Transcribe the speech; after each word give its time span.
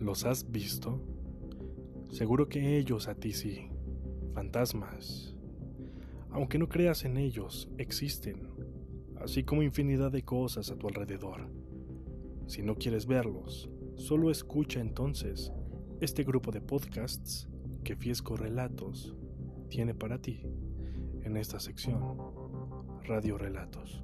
¿Los 0.00 0.24
has 0.24 0.50
visto? 0.50 0.98
Seguro 2.08 2.48
que 2.48 2.78
ellos 2.78 3.06
a 3.06 3.14
ti 3.14 3.34
sí. 3.34 3.68
Fantasmas. 4.32 5.36
Aunque 6.30 6.58
no 6.58 6.70
creas 6.70 7.04
en 7.04 7.18
ellos, 7.18 7.68
existen, 7.76 8.48
así 9.20 9.44
como 9.44 9.62
infinidad 9.62 10.10
de 10.10 10.22
cosas 10.22 10.70
a 10.70 10.76
tu 10.76 10.88
alrededor. 10.88 11.52
Si 12.46 12.62
no 12.62 12.76
quieres 12.76 13.06
verlos, 13.06 13.68
solo 13.96 14.30
escucha 14.30 14.80
entonces 14.80 15.52
este 16.00 16.24
grupo 16.24 16.50
de 16.50 16.62
podcasts 16.62 17.46
que 17.84 17.94
Fiesco 17.94 18.36
Relatos 18.36 19.14
tiene 19.68 19.94
para 19.94 20.18
ti 20.18 20.46
en 21.22 21.36
esta 21.36 21.60
sección 21.60 22.16
Radio 23.04 23.36
Relatos. 23.36 24.02